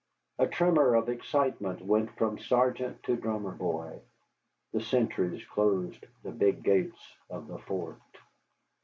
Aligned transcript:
A 0.39 0.47
tremor 0.47 0.95
of 0.95 1.09
excitement 1.09 1.79
went 1.85 2.17
from 2.17 2.39
sergeant 2.39 3.03
to 3.03 3.15
drummer 3.15 3.51
boy. 3.51 3.99
The 4.73 4.81
sentries 4.81 5.45
closed 5.45 6.07
the 6.23 6.31
big 6.31 6.63
gates 6.63 7.15
of 7.29 7.47
the 7.47 7.59
fort. 7.59 8.01